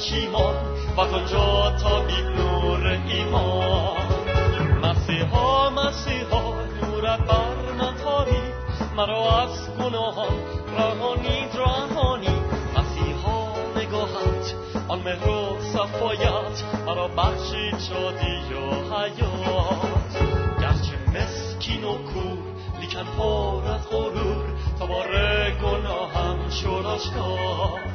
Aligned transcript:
پشیمان 0.00 0.54
و 0.96 1.04
کجا 1.04 1.70
تا 1.70 2.00
بی 2.00 2.22
نور 2.22 2.98
ایمان. 3.08 3.96
مسیحا 4.82 5.70
مسیحا 5.70 6.52
نورت 6.82 7.18
بر 7.18 7.72
من 7.78 7.94
تاری 8.04 8.42
مرا 8.96 9.40
از 9.40 9.76
گناهان 9.78 10.38
رهانید 10.76 11.56
رهانی 11.56 12.40
مسیحا 12.76 13.52
نگاهت 13.76 14.54
آن 14.88 14.98
مهر 14.98 15.28
و 15.28 15.60
صفایت. 15.72 16.64
مرا 16.86 17.08
بخشید 17.08 17.78
شادی 17.78 18.54
و 18.54 18.94
حیات. 18.94 20.12
گرچه 20.60 20.96
مسکین 21.14 21.84
و 21.84 21.94
کور 21.94 22.38
لیکن 22.80 23.04
پر 23.18 23.72
از 23.72 23.88
غرور. 23.90 24.44
تا 24.78 24.86
بار 24.86 25.10
گناهم 25.50 26.50
شد 26.50 26.86
آشکار. 26.86 27.89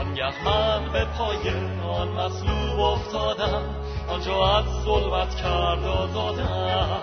آنگه 0.00 0.44
من 0.44 0.92
به 0.92 1.04
پای 1.04 1.50
آن 1.90 2.08
مصلوب 2.08 2.80
افتادم 2.80 3.62
آنجا 4.08 4.46
از 4.46 4.64
ظلمت 4.84 5.36
کرد 5.36 5.84
آزادم. 5.84 7.00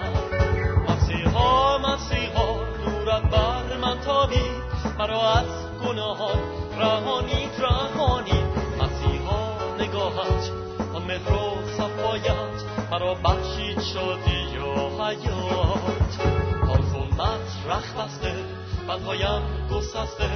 مسیحا 0.90 1.78
مسیحا 1.78 2.56
نورت 2.56 3.22
بر 3.22 3.78
من 3.82 4.00
تابید 4.00 4.64
مرا 5.00 5.34
از 5.34 5.46
گناهان 5.86 6.40
رهانید 6.80 7.52
رهانید. 7.60 8.46
مسیحا 8.82 9.76
نگاهت 9.80 10.52
آن 10.96 11.04
مهر 11.04 11.32
و 11.32 11.68
صفایت 11.78 12.90
مرا 12.92 13.14
بخشید 13.14 13.82
شادی 13.82 14.58
و 14.58 15.04
حیات. 15.04 16.44
ظلمت 16.94 17.50
رخ 17.68 17.94
بسته 17.94 18.34
بلهایم 18.88 19.42
گسسته 19.72 20.30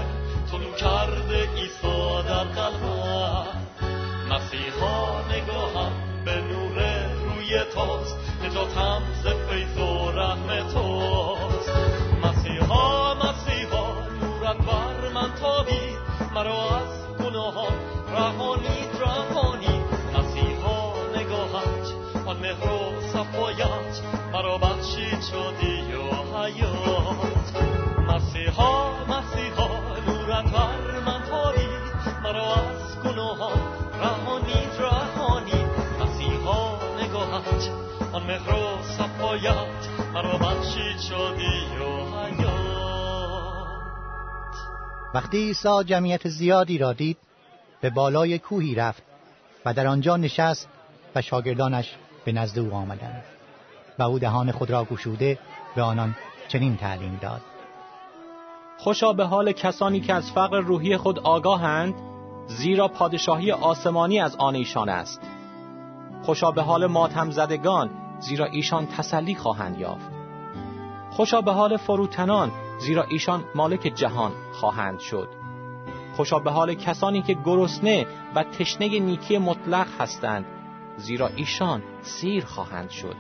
طلو 0.52 0.72
کرده 0.72 1.50
ایسا 1.56 2.22
در 2.22 2.44
قلبم. 2.44 3.68
مسیحا 4.30 5.22
نگاهم 5.32 5.92
به 6.26 6.42
نور 6.42 6.80
روی 7.26 7.60
توست. 7.74 8.18
نجاتم 8.44 9.02
ز 9.24 9.28
فیض 9.28 9.78
و 9.78 10.12
رحم 10.12 10.70
توست. 10.74 11.72
مسیحا 12.24 13.14
مسیحا 13.14 13.88
نورت 14.22 14.58
بر 14.58 15.10
من 15.14 15.34
تابید 15.34 15.98
مرا 16.34 16.78
از 16.78 17.18
گناهان 17.26 17.74
رهانید 18.12 18.90
رهانید. 19.00 19.86
مسیحا 20.18 20.94
نگاهت 21.16 21.94
آن 22.26 22.38
مهر 22.38 22.72
و 22.72 23.02
صفایت. 23.02 24.02
مرا 24.34 24.58
بخشید 24.58 25.22
شدی 25.22 25.94
و 25.94 26.38
حیات. 26.38 26.87
وقتی 45.14 45.38
عیسی 45.38 45.84
جمعیت 45.86 46.30
زیادی 46.30 46.78
را 46.78 46.94
دید 46.94 47.18
به 47.82 47.90
بالای 47.90 48.40
کوهی 48.40 48.76
رفت 48.76 49.04
و 49.66 49.74
در 49.74 49.88
آنجا 49.88 50.18
نشست 50.18 50.68
و 51.16 51.22
شاگردانش 51.22 51.96
به 52.26 52.32
نزد 52.32 52.60
او 52.60 52.74
آمدند 52.74 53.24
و 54.00 54.04
او 54.04 54.20
دهان 54.20 54.52
خود 54.52 54.72
را 54.72 54.86
گشوده 54.86 55.40
به 55.76 55.82
آنان 55.82 56.16
چنین 56.48 56.78
تعلیم 56.78 57.20
داد. 57.22 57.42
خوشا 58.78 59.14
به 59.14 59.26
حال 59.26 59.52
کسانی 59.52 60.00
که 60.00 60.14
از 60.14 60.32
فقر 60.32 60.60
روحی 60.60 60.98
خود 60.98 61.20
آگاهند 61.20 61.94
زیرا 62.48 62.88
پادشاهی 62.88 63.52
آسمانی 63.52 64.20
از 64.20 64.36
آن 64.36 64.56
ایشان 64.56 64.90
است. 64.90 65.22
خوشا 66.24 66.52
به 66.52 66.62
حال 66.62 66.86
ماتم 66.86 67.32
زدگان 67.32 67.90
زیرا 68.20 68.46
ایشان 68.46 68.88
تسلی 68.88 69.36
خواهند 69.36 69.80
یافت. 69.80 70.17
خوشا 71.18 71.42
به 71.42 71.52
حال 71.52 71.78
فروتنان 71.78 72.52
زیرا 72.80 73.04
ایشان 73.04 73.44
مالک 73.56 73.82
جهان 73.96 74.32
خواهند 74.54 75.00
شد. 75.00 75.30
خوشا 76.16 76.40
به 76.40 76.52
حال 76.52 76.74
کسانی 76.74 77.22
که 77.22 77.38
گرسنه 77.46 78.06
و 78.36 78.44
تشنه 78.44 79.00
نیکی 79.00 79.38
مطلق 79.38 79.88
هستند 80.00 80.46
زیرا 80.98 81.28
ایشان 81.36 81.84
سیر 82.02 82.46
خواهند 82.46 82.90
شد. 82.90 83.16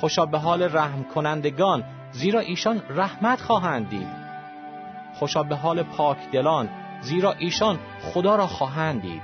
خوشا 0.00 0.26
به 0.26 0.38
حال 0.38 0.62
رحم 0.62 1.04
کنندگان 1.04 1.84
زیرا 2.12 2.40
ایشان 2.40 2.82
رحمت 2.88 3.40
خواهند 3.40 3.88
دید. 3.88 4.08
خوشا 5.14 5.42
به 5.42 5.56
حال 5.56 5.82
پاک 5.82 6.30
دلان 6.32 6.68
زیرا 7.00 7.32
ایشان 7.32 7.78
خدا 8.02 8.36
را 8.36 8.46
خواهند 8.46 9.02
دید. 9.02 9.22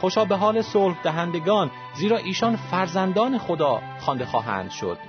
خوشا 0.00 0.24
به 0.24 0.36
حال 0.36 0.62
صلح 0.62 1.02
دهندگان 1.02 1.70
زیرا 1.94 2.16
ایشان 2.16 2.56
فرزندان 2.56 3.38
خدا 3.38 3.80
خوانده 4.00 4.26
خواهند 4.26 4.70
شد. 4.70 5.07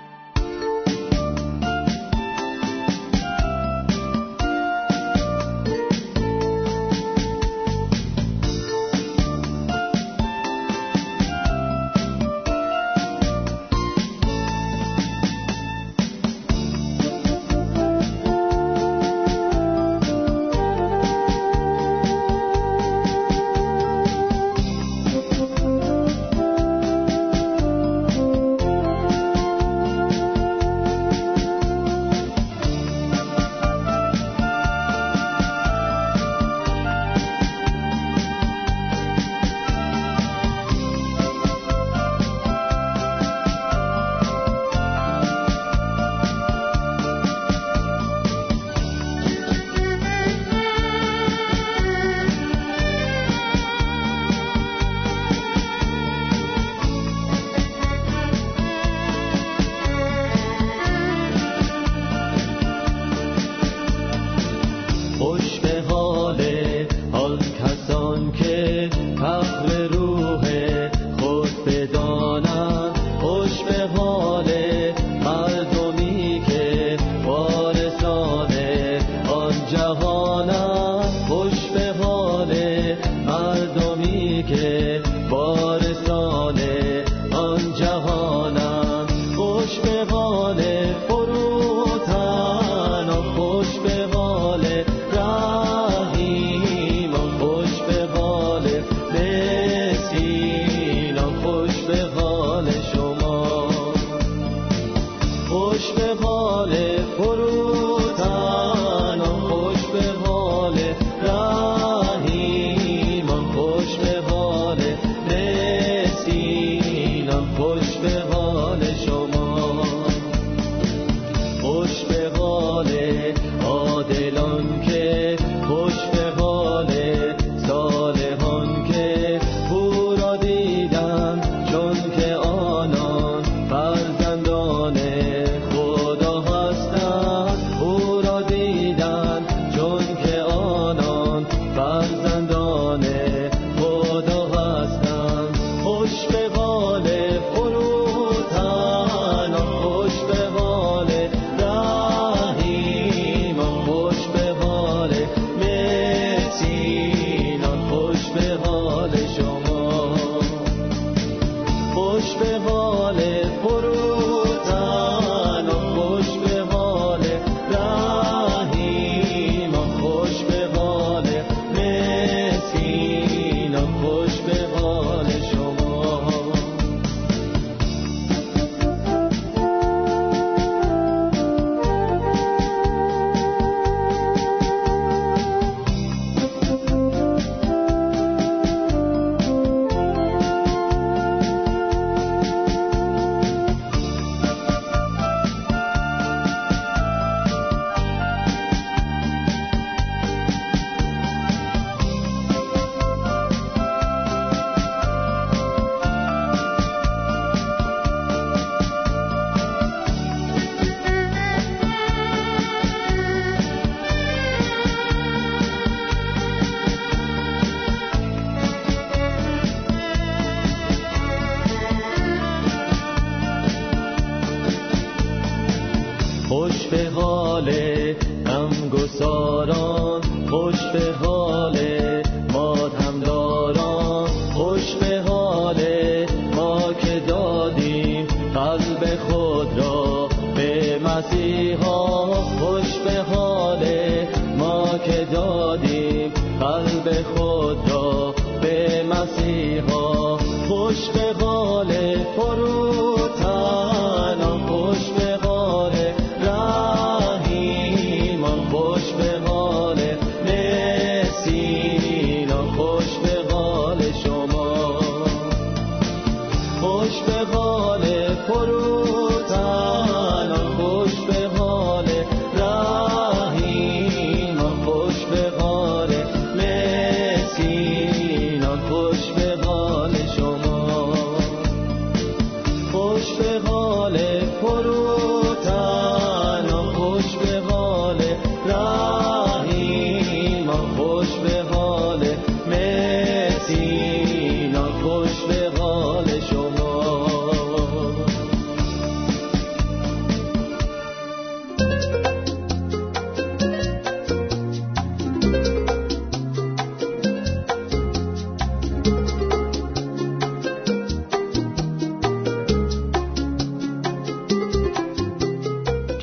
خوش 230.50 230.75
به 230.94 231.13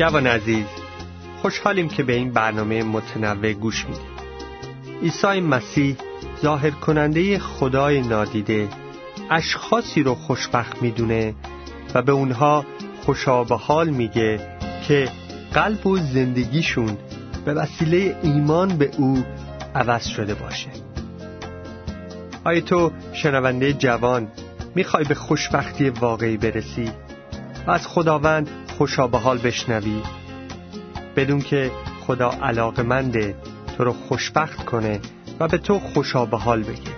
جوان 0.06 0.26
عزیز 0.26 0.66
خوشحالیم 1.42 1.88
که 1.88 2.02
به 2.02 2.12
این 2.12 2.32
برنامه 2.32 2.82
متنوع 2.82 3.52
گوش 3.52 3.86
میدیم. 3.86 4.06
عیسی 5.02 5.40
مسیح 5.40 5.96
ظاهر 6.42 6.70
کننده 6.70 7.38
خدای 7.38 8.00
نادیده 8.00 8.68
اشخاصی 9.30 10.02
رو 10.02 10.14
خوشبخت 10.14 10.82
می‌دونه 10.82 11.34
و 11.94 12.02
به 12.02 12.12
اونها 12.12 12.64
خوشا 13.04 13.44
به 13.44 13.56
حال 13.56 13.88
میگه 13.88 14.40
که 14.88 15.08
قلب 15.52 15.86
و 15.86 15.98
زندگیشون 15.98 16.96
به 17.44 17.54
وسیله 17.54 18.16
ایمان 18.22 18.78
به 18.78 18.90
او 18.98 19.24
عوض 19.74 20.06
شده 20.06 20.34
باشه. 20.34 20.70
آیا 22.44 22.60
تو 22.60 22.92
شنونده 23.12 23.72
جوان 23.72 24.28
می‌خوای 24.74 25.04
به 25.04 25.14
خوشبختی 25.14 25.90
واقعی 25.90 26.36
برسی 26.36 26.90
و 27.66 27.70
از 27.70 27.86
خداوند 27.86 28.65
خوشا 28.78 29.06
به 29.06 29.18
حال 29.18 29.38
بشنوی. 29.38 30.02
بدون 31.16 31.40
که 31.40 31.70
خدا 32.00 32.30
علاقمنده 32.30 33.36
تو 33.76 33.84
رو 33.84 33.92
خوشبخت 33.92 34.64
کنه 34.64 35.00
و 35.40 35.48
به 35.48 35.58
تو 35.58 35.78
خوشا 35.78 36.24
به 36.24 36.38
حال 36.38 36.62
بگه. 36.62 36.96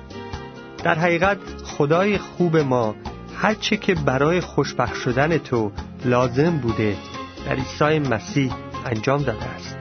در 0.85 0.94
حقیقت 0.94 1.38
خدای 1.64 2.18
خوب 2.18 2.56
ما 2.56 2.94
هرچه 3.37 3.76
که 3.76 3.94
برای 3.94 4.40
خوشبخت 4.40 4.94
شدن 4.94 5.38
تو 5.38 5.73
لازم 6.04 6.58
بوده 6.58 6.97
در 7.47 7.54
عیسی 7.54 7.99
مسیح 7.99 8.52
انجام 8.87 9.23
داده 9.23 9.44
است. 9.44 9.76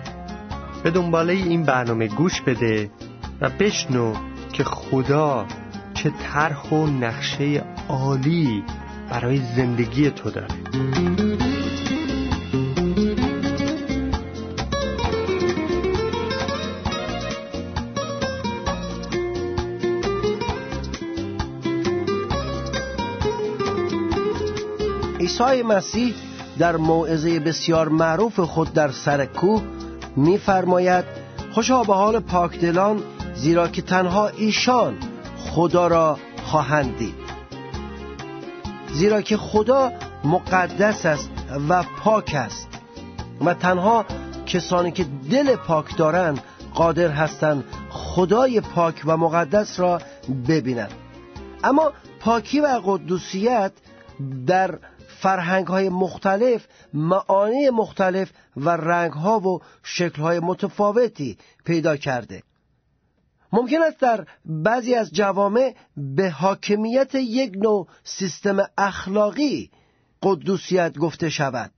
به 0.83 0.91
دنباله 0.91 1.33
این 1.33 1.63
برنامه 1.63 2.07
گوش 2.07 2.41
بده 2.41 2.91
و 3.41 3.49
بشنو 3.49 4.13
که 4.53 4.63
خدا 4.63 5.45
چه 5.93 6.09
طرح 6.09 6.69
و 6.69 6.87
نقشه 6.87 7.63
عالی 7.89 8.63
برای 9.09 9.41
زندگی 9.55 10.09
تو 10.09 10.29
داره. 10.29 11.36
عیسی 25.19 25.63
مسیح 25.63 26.13
در 26.59 26.77
موعظه 26.77 27.39
بسیار 27.39 27.89
معروف 27.89 28.39
خود 28.39 28.73
در 28.73 28.91
سر 28.91 29.25
کوه 29.25 29.63
می‌فرماید 30.15 31.05
خوشا 31.51 31.83
به 31.83 31.93
حال 31.93 32.19
پاکدلان 32.19 33.03
زیرا 33.35 33.67
که 33.67 33.81
تنها 33.81 34.27
ایشان 34.27 34.97
خدا 35.37 35.87
را 35.87 36.19
خواهند 36.43 36.97
دید. 36.97 37.15
زیرا 38.93 39.21
که 39.21 39.37
خدا 39.37 39.91
مقدس 40.23 41.05
است 41.05 41.29
و 41.69 41.83
پاک 41.83 42.35
است 42.35 42.67
و 43.45 43.53
تنها 43.53 44.05
کسانی 44.45 44.91
که 44.91 45.05
دل 45.31 45.55
پاک 45.55 45.97
دارند 45.97 46.43
قادر 46.73 47.09
هستند 47.11 47.63
خدای 47.89 48.61
پاک 48.61 49.01
و 49.05 49.17
مقدس 49.17 49.79
را 49.79 50.01
ببینند. 50.47 50.91
اما 51.63 51.93
پاکی 52.19 52.59
و 52.59 52.81
قدوسیت 52.85 53.71
در 54.47 54.79
فرهنگ 55.21 55.67
های 55.67 55.89
مختلف 55.89 56.67
معانی 56.93 57.69
مختلف 57.69 58.31
و 58.57 58.69
رنگ 58.69 59.11
ها 59.13 59.39
و 59.39 59.59
شکل 59.83 60.21
های 60.21 60.39
متفاوتی 60.39 61.37
پیدا 61.65 61.97
کرده. 61.97 62.43
ممکن 63.51 63.83
است 63.83 63.99
در 63.99 64.25
بعضی 64.45 64.95
از 64.95 65.11
جوامع 65.11 65.75
به 65.97 66.29
حاکمیت 66.29 67.15
یک 67.15 67.53
نوع 67.55 67.87
سیستم 68.03 68.57
اخلاقی 68.77 69.71
قدوسیت 70.23 70.97
گفته 70.97 71.29
شود. 71.29 71.71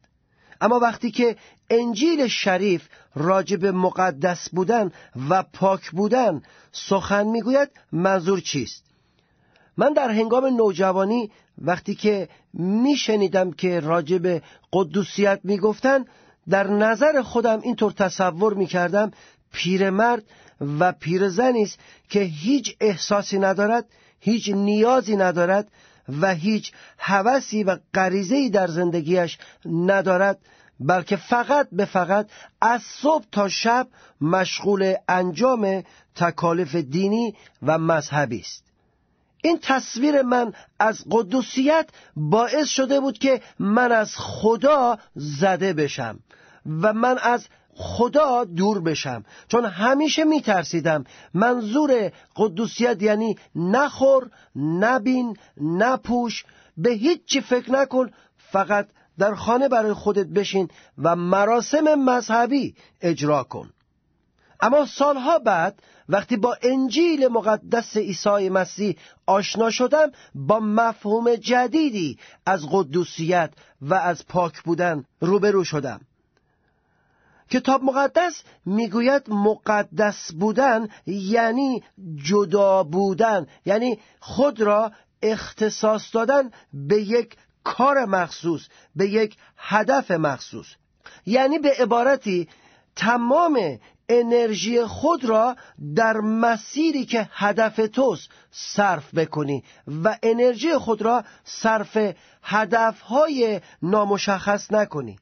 اما 0.62 0.80
وقتی 0.80 1.12
که 1.12 1.36
انجیل 1.70 2.28
شریف 2.28 2.88
راجب 3.16 3.66
مقدس 3.66 4.50
بودن 4.50 4.92
و 5.30 5.44
پاک 5.44 5.92
بودن 5.92 6.42
سخن 6.72 7.24
می‌گوید 7.28 7.70
منظور 7.92 8.40
چیست؟ 8.40 8.89
من 9.80 9.94
در 9.94 10.10
هنگام 10.10 10.46
نوجوانی 10.46 11.32
وقتی 11.58 11.96
که 11.96 12.30
میشنیدم 12.54 13.52
که 13.52 13.80
راجب 13.80 14.42
قدوسیت 14.74 15.40
می‌گفتن 15.44 16.06
در 16.50 16.68
نظر 16.68 17.22
خودم 17.22 17.60
اینطور 17.62 17.92
تصور 17.92 18.54
می‌کردم 18.54 19.12
پیرمرد 19.54 20.24
و 20.80 20.92
پیرزنی 20.92 21.64
است 21.64 21.80
که 22.10 22.20
هیچ 22.20 22.76
احساسی 22.80 23.40
ندارد 23.40 23.86
هیچ 24.20 24.50
نیازی 24.50 25.16
ندارد 25.16 25.68
و 26.22 26.34
هیچ 26.34 26.72
هوسی 26.98 27.64
و 27.64 27.78
غریزه‌ای 27.94 28.50
در 28.50 28.68
زندگیش 28.68 29.38
ندارد 29.66 30.40
بلکه 30.80 31.16
فقط 31.16 31.68
به 31.72 31.86
فقط 31.86 32.30
از 32.62 32.82
صبح 32.82 33.26
تا 33.32 33.50
شب 33.50 33.88
مشغول 34.22 34.96
انجام 35.08 35.84
تکالیف 36.16 36.76
دینی 36.76 37.36
و 37.64 37.78
مذهبی 37.78 38.40
است. 38.40 38.69
این 39.42 39.60
تصویر 39.62 40.22
من 40.22 40.54
از 40.80 41.06
قدوسیت 41.12 41.90
باعث 42.16 42.68
شده 42.68 43.00
بود 43.00 43.18
که 43.18 43.42
من 43.60 43.92
از 43.92 44.16
خدا 44.16 44.98
زده 45.16 45.74
بشم 45.74 46.20
و 46.66 46.94
من 46.94 47.18
از 47.18 47.48
خدا 47.76 48.44
دور 48.44 48.82
بشم. 48.82 49.26
چون 49.48 49.66
همیشه 49.66 50.24
میترسیدم 50.24 51.04
منظور 51.34 52.12
قدوسیت 52.36 53.02
یعنی 53.02 53.36
نخور 53.56 54.30
نبین 54.56 55.38
نپوش 55.62 56.46
به 56.78 56.92
هیچ 56.92 57.26
چی 57.26 57.42
فکر 57.42 57.72
نکن 57.72 58.10
فقط 58.38 58.88
در 59.18 59.36
خانه 59.36 59.68
برای 59.68 59.94
خودت 59.94 60.28
بشین 60.28 60.70
و 60.98 61.16
مراسم 61.16 61.96
مذهبی 61.96 62.76
اجرا 63.02 63.44
کن. 63.44 63.70
اما 64.62 64.86
سالها 64.86 65.40
بعد 65.40 65.82
وقتی 66.10 66.38
با 66.38 66.58
انجیل 66.62 67.28
مقدس 67.28 67.98
عیسی 67.98 68.50
مسیح 68.50 68.96
آشنا 69.26 69.70
شدم 69.70 70.12
با 70.36 70.60
مفهوم 70.60 71.36
جدیدی 71.36 72.18
از 72.46 72.66
قدوسیت 72.72 73.54
و 73.82 73.94
از 73.94 74.28
پاک 74.28 74.62
بودن 74.62 75.06
روبرو 75.22 75.64
شدم. 75.64 76.02
کتاب 77.50 77.84
مقدس 77.84 78.44
می‌گوید 78.66 79.30
مقدس 79.30 80.32
بودن 80.32 80.90
یعنی 81.06 81.84
جدا 82.16 82.84
بودن 82.84 83.48
یعنی 83.66 84.00
خود 84.20 84.62
را 84.62 84.92
اختصاص 85.22 86.16
دادن 86.16 86.52
به 86.74 87.02
یک 87.02 87.36
کار 87.64 88.06
مخصوص 88.06 88.68
به 88.96 89.08
یک 89.08 89.38
هدف 89.58 90.12
مخصوص. 90.12 90.68
یعنی 91.26 91.60
به 91.60 91.72
عبارتی 91.80 92.50
تمام 92.96 93.80
انرژی 94.10 94.86
خود 94.86 95.26
را 95.26 95.56
در 95.96 96.14
مسیری 96.18 97.06
که 97.06 97.30
هدف 97.32 97.90
توست 97.94 98.30
صرف 98.52 99.14
بکنی 99.14 99.64
و 100.04 100.18
انرژی 100.24 100.78
خود 100.78 101.02
را 101.02 101.24
صرف 101.44 102.16
هدفهای 102.44 103.62
نامشخص 103.82 104.72
نکنی. 104.72 105.20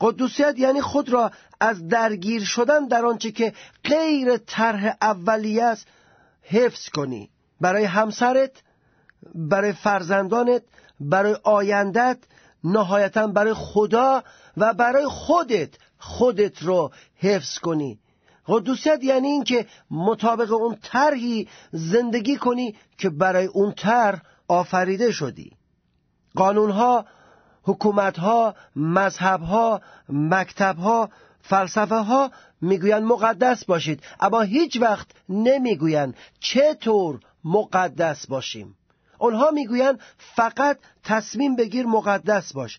قدوسیت 0.00 0.58
یعنی 0.58 0.80
خود 0.80 1.08
را 1.08 1.30
از 1.60 1.88
درگیر 1.88 2.44
شدن 2.44 2.86
در 2.86 3.06
آنچه 3.06 3.30
که 3.30 3.52
غیر 3.84 4.36
طرح 4.36 4.96
اولیه 5.02 5.64
است 5.64 5.86
حفظ 6.42 6.88
کنی. 6.88 7.30
برای 7.60 7.84
همسرت 7.84 8.50
برای 9.34 9.72
فرزندانت 9.72 10.62
برای 11.00 11.36
آیندت 11.42 12.18
نهایتا 12.64 13.26
برای 13.26 13.54
خدا 13.54 14.22
و 14.56 14.74
برای 14.74 15.06
خودت. 15.06 15.70
خودت 15.98 16.62
رو 16.62 16.90
حفظ 17.16 17.58
کنی. 17.58 17.98
قدوسیت 18.48 19.04
یعنی 19.04 19.28
اینکه 19.28 19.66
مطابق 19.90 20.52
اون 20.52 20.76
طرحی 20.82 21.48
زندگی 21.72 22.36
کنی 22.36 22.74
که 22.98 23.10
برای 23.10 23.46
اون 23.46 23.72
طرح 23.72 24.22
آفریده 24.48 25.10
شدی. 25.10 25.52
قانونها 26.34 27.06
حکومتها 27.62 28.54
مذهبها 28.76 29.80
مکتبها 30.08 31.10
فلسفه 31.40 31.94
ها 31.94 32.30
می‌گویند 32.60 33.02
مقدس 33.02 33.64
باشید 33.64 34.02
اما 34.20 34.40
هیچ 34.40 34.80
وقت 34.80 35.06
نمی‌گویند 35.28 36.16
چطور 36.40 37.20
مقدس 37.44 38.26
باشیم. 38.26 38.76
آنها 39.18 39.50
می‌گویند 39.50 40.00
فقط 40.18 40.78
تصمیم 41.04 41.56
بگیر 41.56 41.86
مقدس 41.86 42.52
باش. 42.52 42.78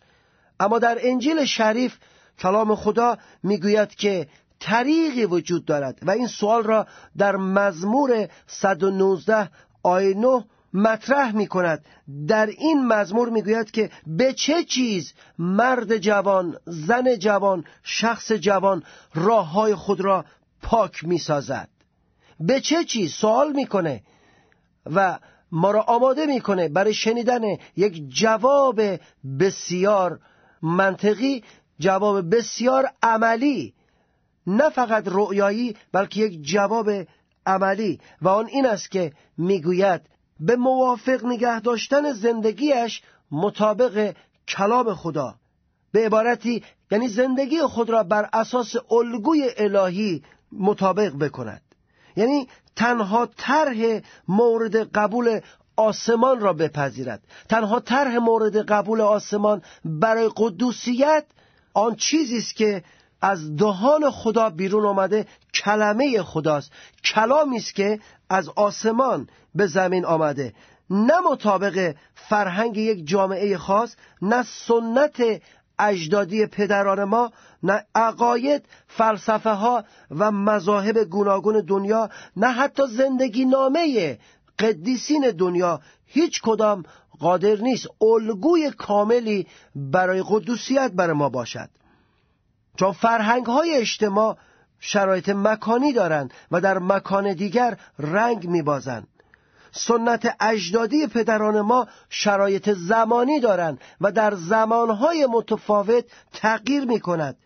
اما 0.59 0.79
در 0.79 0.97
انجیل 1.01 1.45
شریف 1.45 1.97
کلام 2.39 2.75
خدا 2.75 3.17
می‌گوید 3.43 3.95
که 3.95 4.27
طریقی 4.59 5.25
وجود 5.25 5.65
دارد 5.65 5.99
و 6.01 6.11
این 6.11 6.27
سوال 6.27 6.63
را 6.63 6.87
در 7.17 7.35
مزمور 7.35 8.27
119 8.47 9.49
آیه 9.83 10.17
9 10.17 10.45
مطرح 10.73 11.35
می 11.35 11.47
کند 11.47 11.85
در 12.27 12.45
این 12.45 12.87
مزمور 12.87 13.29
می‌گوید 13.29 13.71
که 13.71 13.89
به 14.07 14.33
چه 14.33 14.63
چیز 14.63 15.13
مرد 15.39 15.97
جوان 15.97 16.57
زن 16.65 17.15
جوان 17.15 17.63
شخص 17.83 18.31
جوان 18.31 18.83
راه 19.15 19.51
های 19.51 19.75
خود 19.75 20.01
را 20.01 20.25
پاک 20.61 21.03
می 21.03 21.17
سازد 21.17 21.69
به 22.39 22.61
چه 22.61 22.83
چیز؟ 22.83 23.13
سوال 23.13 23.51
می‌کنه 23.51 24.03
و 24.85 25.19
ما 25.51 25.71
را 25.71 25.81
آماده 25.81 26.25
می‌کنه 26.25 26.69
برای 26.69 26.93
شنیدن 26.93 27.41
یک 27.75 28.09
جواب 28.09 28.81
بسیار 29.39 30.19
منطقی 30.61 31.43
جواب 31.79 32.35
بسیار 32.35 32.89
عملی 33.03 33.73
نه 34.47 34.69
فقط 34.69 35.03
رؤیایی 35.07 35.75
بلکه 35.91 36.19
یک 36.19 36.41
جواب 36.41 36.89
عملی. 37.45 37.99
و 38.21 38.27
آن 38.27 38.47
این 38.47 38.65
است 38.65 38.91
که 38.91 39.11
می‌گوید 39.37 40.01
به 40.39 40.55
موافق 40.55 41.25
نگه 41.25 41.59
داشتن 41.59 42.13
زندگیش 42.13 43.01
مطابق 43.31 44.15
کلام 44.47 44.93
خدا. 44.93 45.35
به 45.91 46.05
عبارتی 46.05 46.63
یعنی 46.91 47.07
زندگی 47.07 47.61
خود 47.61 47.89
را 47.89 48.03
بر 48.03 48.29
اساس 48.33 48.75
الگوی 48.91 49.49
الهی 49.57 50.23
مطابق 50.51 51.17
بکند. 51.17 51.61
یعنی 52.15 52.47
تنها 52.75 53.25
طرح 53.37 54.01
مورد 54.27 54.75
قبول 54.75 55.39
آسمان 55.75 56.39
را 56.39 56.53
بپذیرد. 56.53 57.23
تنها 57.49 57.79
طرح 57.79 58.17
مورد 58.17 58.57
قبول 58.57 59.01
آسمان 59.01 59.61
برای 59.85 60.29
قدوسیت 60.35 61.25
آن 61.73 61.95
چیزی 61.95 62.37
است 62.37 62.55
که 62.55 62.83
از 63.21 63.55
دهان 63.55 64.11
خدا 64.11 64.49
بیرون 64.49 64.85
آمده 64.85 65.27
کلمه 65.53 66.23
خداست. 66.23 66.71
کلامی 67.03 67.57
است 67.57 67.75
که 67.75 67.99
از 68.29 68.49
آسمان 68.49 69.27
به 69.55 69.67
زمین 69.67 70.05
آمده. 70.05 70.53
نه 70.89 71.19
مطابق 71.31 71.95
فرهنگ 72.15 72.77
یک 72.77 73.07
جامعه 73.07 73.57
خاص 73.57 73.95
نه 74.21 74.43
سنت 74.43 75.41
اجدادی 75.79 76.45
پدران 76.45 77.03
ما 77.03 77.31
نه 77.63 77.85
عقاید 77.95 78.65
فلسفه 78.87 79.49
ها 79.49 79.83
و 80.11 80.31
مذاهب 80.31 81.03
گوناگون 81.03 81.61
دنیا 81.67 82.09
نه 82.37 82.47
حتی 82.47 82.83
زندگی 82.87 83.45
نامه 83.45 84.17
قدیسین 84.59 85.31
دنیا. 85.31 85.81
هیچ 86.05 86.41
کدام 86.41 86.83
قادر 87.19 87.55
نیست 87.55 87.87
الگوی 88.01 88.71
کاملی 88.71 89.47
برای 89.75 90.23
قدوسیت 90.29 90.91
برای 90.91 91.13
ما 91.13 91.29
باشد. 91.29 91.69
چون 92.77 92.91
فرهنگ 92.91 93.45
های 93.45 93.73
اجتماع 93.73 94.37
شرایط 94.79 95.29
مکانی 95.29 95.93
دارند 95.93 96.33
و 96.51 96.61
در 96.61 96.79
مکان 96.79 97.33
دیگر 97.33 97.77
رنگ 97.99 98.47
میبازند. 98.47 99.07
سنت 99.71 100.35
اجدادی 100.39 101.07
پدران 101.07 101.61
ما 101.61 101.87
شرایط 102.09 102.69
زمانی 102.69 103.39
دارند 103.39 103.81
و 104.01 104.11
در 104.11 104.35
زمانهای 104.35 105.25
متفاوت 105.25 106.05
تغییر 106.33 106.85
می 106.85 106.99
کند 106.99 107.37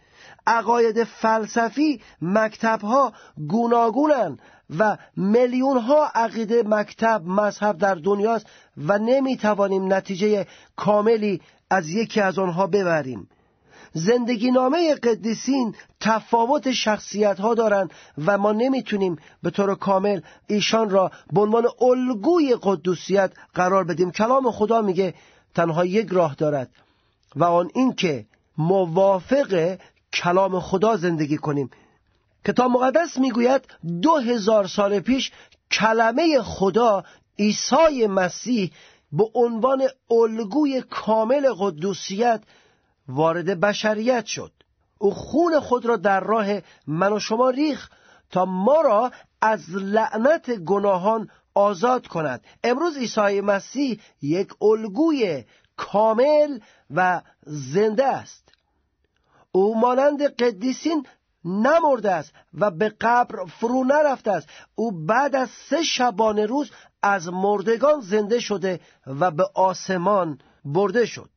عقاید 0.48 1.04
فلسفی 1.04 2.02
مکتبها 2.22 3.14
گوناگونند 3.48 4.40
و 4.80 4.98
میلیون 5.18 5.78
ها 5.78 6.12
عقیده 6.16 6.64
مکتب 6.66 7.22
مذهب 7.26 7.78
در 7.78 7.96
دنیاست 7.96 8.46
و 8.78 8.98
نمی 8.98 9.38
توانیم 9.38 9.94
نتیجه 9.94 10.48
کاملی 10.76 11.42
از 11.70 11.90
یکی 11.90 12.22
از 12.22 12.40
آنها 12.40 12.68
ببریم. 12.68 13.28
زندگی 13.94 14.52
نامه 14.52 14.96
قدیسین 14.96 15.76
تفاوت 16.00 16.72
شخصیت 16.72 17.40
ها 17.40 17.54
دارند 17.54 17.92
و 18.26 18.38
ما 18.38 18.52
نمی‌تونیم 18.52 19.16
به 19.44 19.50
طور 19.50 19.76
کامل 19.76 20.22
ایشان 20.48 20.90
را 20.90 21.12
به 21.34 21.42
عنوان 21.42 21.68
الگوی 21.82 22.58
قدوسیت 22.62 23.32
قرار 23.54 23.84
بدیم. 23.84 24.12
کلام 24.12 24.52
خدا 24.52 24.82
میگه 24.82 25.14
تنها 25.56 25.86
یک 25.86 26.08
راه 26.12 26.36
دارد 26.36 26.70
و 27.36 27.44
آن 27.44 27.70
این 27.74 27.94
که 27.94 28.26
موافق 28.58 29.78
کلام 30.14 30.60
خدا 30.60 30.98
زندگی 30.98 31.38
کنیم. 31.38 31.70
کتاب 32.46 32.72
مقدس 32.72 33.18
می‌گوید 33.18 33.62
دو 34.02 34.18
هزار 34.18 34.68
سال 34.68 35.00
پیش 35.00 35.32
کلمه 35.72 36.42
خدا 36.42 37.04
عیسی 37.40 38.08
مسیح 38.08 38.72
به 39.12 39.24
عنوان 39.34 39.84
الگوی 40.12 40.82
کامل 40.82 41.54
قدوسیت 41.60 42.42
وارد 43.12 43.60
بشریت 43.60 44.26
شد. 44.26 44.52
او 44.98 45.14
خون 45.14 45.60
خود 45.60 45.86
را 45.86 45.98
در 45.98 46.20
راه 46.20 46.48
من 46.88 47.14
و 47.14 47.20
شما 47.20 47.50
ریخ 47.50 47.90
تا 48.32 48.46
ما 48.46 48.82
را 48.82 49.12
از 49.42 49.70
لعنت 49.70 50.52
گناهان 50.52 51.30
آزاد 51.54 52.08
کند. 52.08 52.44
امروز 52.64 52.98
عیسی 52.98 53.42
مسیح 53.42 54.00
یک 54.22 54.64
الگوی 54.64 55.44
کامل 55.78 56.60
و 56.96 57.22
زنده 57.46 58.06
است. 58.06 58.50
او 59.52 59.80
مانند 59.80 60.36
قدیسین 60.36 61.06
نمرده 61.46 62.12
است 62.12 62.34
و 62.54 62.72
به 62.72 62.90
قبر 63.02 63.46
فرو 63.46 63.84
نرفته 63.84 64.32
است. 64.32 64.48
او 64.76 64.92
بعد 64.92 65.36
از 65.36 65.50
سه 65.70 65.84
شبانه 65.84 66.46
روز 66.46 66.72
از 67.02 67.28
مردگان 67.28 68.02
زنده 68.02 68.40
شده 68.40 68.80
و 69.08 69.32
به 69.32 69.44
آسمان 69.54 70.40
برده 70.66 71.06
شد. 71.06 71.30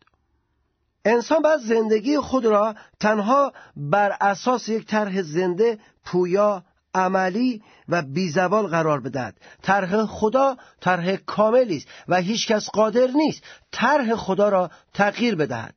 انسان 1.05 1.43
باید 1.43 1.61
زندگی 1.61 2.19
خود 2.19 2.47
را 2.47 2.75
تنها 3.01 3.53
بر 3.77 4.17
اساس 4.21 4.69
یک 4.69 4.87
طرح 4.87 5.23
زنده 5.23 5.79
پویا 6.05 6.63
عملی 6.95 7.63
و 7.89 8.03
بیزوال 8.03 8.67
قرار 8.67 9.01
بدهد. 9.01 9.35
طرح 9.63 10.07
خدا 10.07 10.57
طرح 10.81 11.17
کاملی 11.17 11.77
است 11.77 11.87
و 12.09 12.17
هیچکس 12.17 12.71
قادر 12.71 13.07
نیست 13.07 13.43
طرح 13.73 14.15
خدا 14.15 14.49
را 14.49 14.71
تغییر 14.95 15.35
بدهد. 15.35 15.75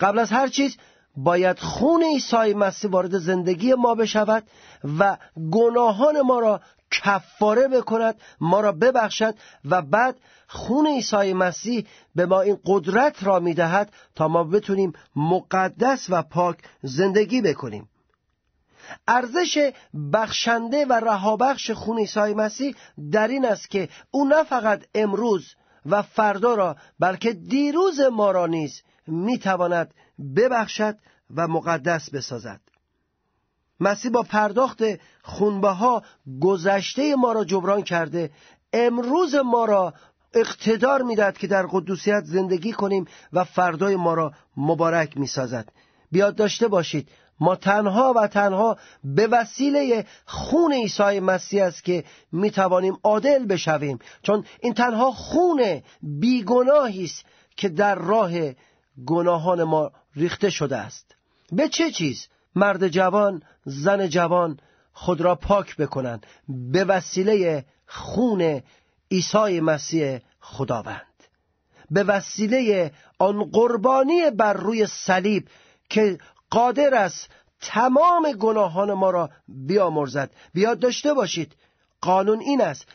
قبل 0.00 0.18
از 0.18 0.30
هر 0.30 0.48
چیز 0.48 0.76
باید 1.16 1.58
خون 1.58 2.02
عیسی 2.02 2.54
مسیح 2.54 2.90
وارد 2.90 3.18
زندگی 3.18 3.74
ما 3.74 3.94
بشود 3.94 4.44
و 4.98 5.16
گناهان 5.52 6.20
ما 6.20 6.38
را 6.38 6.60
کفاره 6.90 7.68
بکند 7.68 8.20
ما 8.40 8.60
را 8.60 8.72
ببخشد 8.72 9.34
و 9.64 9.82
بعد 9.82 10.16
خون 10.46 10.86
عیسی 10.86 11.32
مسیح 11.32 11.86
به 12.14 12.26
ما 12.26 12.40
این 12.40 12.58
قدرت 12.64 13.24
را 13.24 13.40
می‌دهد 13.40 13.92
تا 14.14 14.28
ما 14.28 14.44
بتونیم 14.44 14.92
مقدس 15.16 16.06
و 16.08 16.22
پاک 16.22 16.58
زندگی 16.82 17.42
بکنیم. 17.42 17.88
ارزش 19.08 19.72
بخشنده 20.12 20.86
و 20.86 20.92
رهابخش 20.92 21.70
خون 21.70 21.98
عیسی 21.98 22.34
مسیح 22.34 22.74
در 23.12 23.28
این 23.28 23.44
است 23.44 23.70
که 23.70 23.88
او 24.10 24.24
نه 24.24 24.44
فقط 24.44 24.84
امروز 24.94 25.54
و 25.86 26.02
فردا 26.02 26.54
را 26.54 26.76
بلکه 26.98 27.32
دیروز 27.32 28.00
ما 28.00 28.30
را 28.30 28.46
نیز 28.46 28.82
می‌تواند 29.06 29.94
ببخشد 30.36 30.98
و 31.36 31.48
مقدس 31.48 32.10
بسازد. 32.10 32.60
مسیح 33.80 34.10
با 34.10 34.22
پرداخت 34.22 34.82
خونبه 35.22 35.68
ها 35.68 36.02
گذشته 36.40 37.14
ما 37.14 37.32
را 37.32 37.44
جبران 37.44 37.82
کرده 37.82 38.30
امروز 38.72 39.34
ما 39.34 39.64
را 39.64 39.94
اقتدار 40.34 41.02
می‌دهد 41.02 41.38
که 41.38 41.46
در 41.46 41.66
قدوسیت 41.66 42.24
زندگی 42.24 42.72
کنیم 42.72 43.04
و 43.32 43.44
فردای 43.44 43.96
ما 43.96 44.14
را 44.14 44.32
مبارک 44.56 45.16
می‌سازد. 45.16 45.72
بیاد 46.12 46.36
داشته 46.36 46.68
باشید 46.68 47.08
ما 47.40 47.56
تنها 47.56 48.12
و 48.16 48.26
تنها 48.26 48.76
به 49.04 49.26
وسیله 49.26 50.06
خون 50.26 50.72
عیسی 50.72 51.20
مسیح 51.20 51.64
است 51.64 51.84
که 51.84 52.04
می 52.32 52.50
توانیم 52.50 52.98
عادل 53.02 53.46
بشویم. 53.46 53.98
چون 54.22 54.44
این 54.60 54.74
تنها 54.74 55.10
خون 55.10 55.82
بیگناهی 56.02 57.04
است 57.04 57.24
که 57.56 57.68
در 57.68 57.94
راه 57.94 58.32
گناهان 59.06 59.62
ما 59.62 59.92
ریخته 60.16 60.50
شده 60.50 60.76
است. 60.76 61.16
به 61.52 61.68
چه 61.68 61.90
چیز؟ 61.90 62.28
مرد 62.56 62.88
جوان 62.88 63.42
زن 63.64 64.08
جوان 64.08 64.58
خود 64.92 65.20
را 65.20 65.34
پاک 65.34 65.76
بکنند 65.76 66.26
به 66.48 66.84
وسیله 66.84 67.64
خون 67.86 68.62
عیسی 69.10 69.60
مسیح 69.60 70.18
خداوند. 70.40 71.02
به 71.90 72.02
وسیله 72.02 72.92
آن 73.18 73.44
قربانی 73.44 74.30
بر 74.30 74.52
روی 74.52 74.86
صلیب 74.86 75.48
که 75.90 76.18
قادر 76.50 76.94
است 76.94 77.28
تمام 77.60 78.32
گناهان 78.32 78.92
ما 78.92 79.10
را 79.10 79.30
بیامرزد. 79.48 80.30
بیاد 80.54 80.78
داشته 80.78 81.14
باشید 81.14 81.56
قانون 82.00 82.40
این 82.40 82.60
است. 82.60 82.86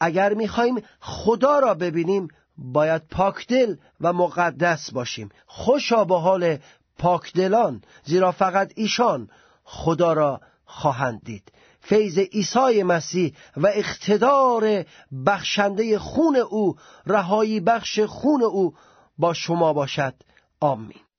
اگر 0.00 0.34
می‌خواهیم 0.34 0.82
خدا 1.00 1.58
را 1.58 1.74
ببینیم 1.74 2.28
باید 2.58 3.02
پاکدل 3.10 3.76
و 4.00 4.12
مقدس 4.12 4.90
باشیم. 4.90 5.28
خوشا 5.46 6.04
به 6.04 6.18
حال 6.18 6.58
پاکدلان 7.00 7.82
زیرا 8.04 8.32
فقط 8.32 8.72
ایشان 8.76 9.28
خدا 9.64 10.12
را 10.12 10.40
خواهند 10.64 11.20
دید. 11.24 11.52
فیض 11.80 12.18
عیسی 12.18 12.82
مسیح 12.82 13.34
و 13.56 13.66
اقتدار 13.66 14.84
بخشنده 15.26 15.98
خون 15.98 16.36
او 16.36 16.76
رهایی 17.06 17.60
بخش 17.60 18.00
خون 18.00 18.42
او 18.42 18.74
با 19.18 19.32
شما 19.32 19.72
باشد. 19.72 20.14
آمین. 20.60 21.09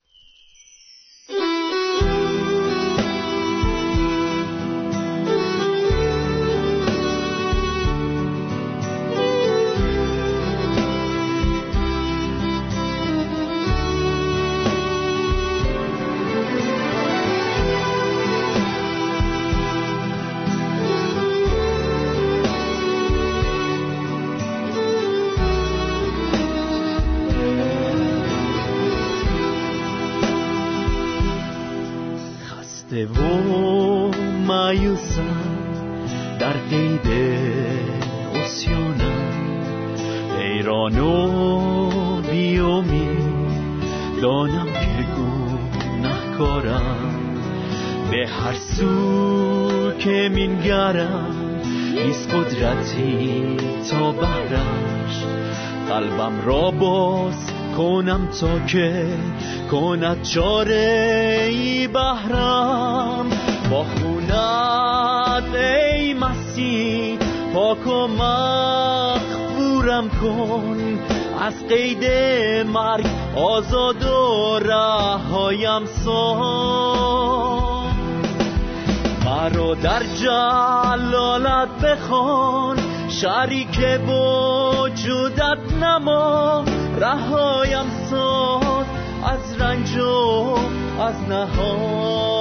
قلبم 55.91 56.41
را 56.45 56.71
باز 56.71 57.51
کنم 57.77 58.29
تا 58.41 58.59
که 58.67 59.05
کند 59.71 60.21
چاره 60.21 61.47
ای 61.49 61.87
بهرم. 61.87 63.29
با 63.71 63.83
خونت 63.83 65.55
ای 65.55 66.13
مسیح 66.13 67.17
پاک 67.53 67.87
و 67.87 68.07
کن. 70.21 70.99
از 71.41 71.67
قید 71.67 72.03
مرگ 72.67 73.05
آزاد 73.35 74.03
و 74.03 74.59
رهایم 74.59 75.85
سان 75.85 77.11
مرا 79.25 79.75
در 79.75 80.03
جلالت 80.03 81.69
بخوان. 81.83 82.80
شریک 83.21 83.79
وجودت 84.07 85.73
نما 85.81 86.65
رهایم 86.97 87.85
ساز 88.09 88.85
از 89.23 89.61
رنج 89.61 89.97
و 89.97 90.55
از 91.01 91.21
نهان 91.29 92.40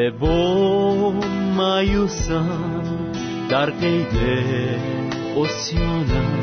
خسته 0.00 0.10
و 0.10 1.12
مایوسم 1.56 2.82
در 3.48 3.70
قید 3.70 4.18
اسیانم 5.36 6.38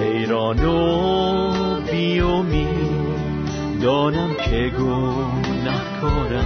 حیران 0.00 0.64
و 0.64 1.80
بیومی 1.90 2.66
دانم 3.82 4.34
که 4.34 4.72
گناهکارم. 4.78 6.44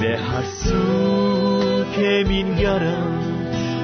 به 0.00 0.18
هر 0.18 0.42
سو 0.42 1.84
که 1.96 2.24
مینگرم 2.28 3.18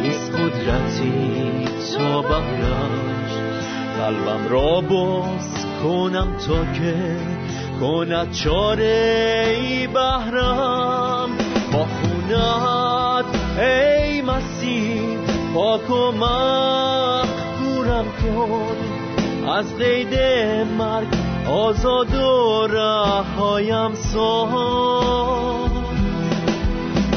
نیست 0.02 0.32
قدرتی 0.32 1.64
تا 1.96 2.22
بهرش. 2.22 3.32
قلبم 3.98 4.48
را 4.48 4.80
باز 4.80 5.66
کنم 5.82 6.36
تا 6.46 6.64
که 6.64 7.37
کند 7.80 8.32
چاره 8.32 9.54
ای 9.56 9.86
بهرم 9.86 11.28
با 11.72 11.78
خونت 11.78 13.58
ای 13.58 14.22
مسیح 14.22 15.18
پاک 15.54 15.90
و 15.90 16.12
مغفورم 16.12 18.04
کن. 18.04 18.98
از 19.48 19.76
قید 19.76 20.14
مرگ 20.78 21.08
آزاد 21.50 22.14
و 22.14 22.66
رهایم 22.66 23.94
سان 23.94 25.70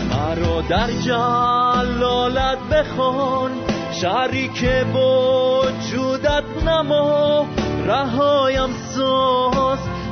مرا 0.09 0.61
در 0.69 0.91
جلالت 0.91 2.57
بخوان 2.71 3.51
شریک 3.91 4.65
وجودت 4.95 6.43
نما 6.65 7.45
رهایم 7.85 8.69
ساز 8.95 9.50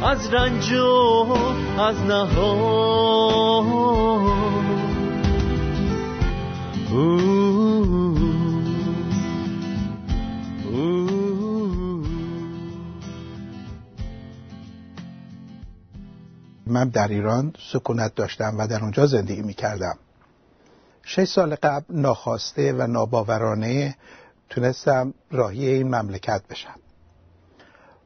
از 0.04 0.34
رنج 0.34 0.74
و 0.74 1.38
از 1.80 2.02
نهان 2.02 3.40
من 16.68 16.90
در 16.90 17.08
ایران 17.08 17.54
سکونت 17.72 18.16
داشتم 18.16 18.56
و 18.58 18.68
در 18.68 18.82
اونجا 18.82 19.06
زندگی 19.06 19.42
می 19.42 19.54
کردم 19.54 19.98
شش 21.04 21.24
سال 21.24 21.56
قبل 21.56 21.86
ناخواسته 21.90 22.74
و 22.74 22.88
ناباورانه 22.88 23.96
تونستم 24.50 25.14
راهی 25.32 25.68
این 25.68 25.96
مملکت 25.96 26.42
بشم. 26.50 26.80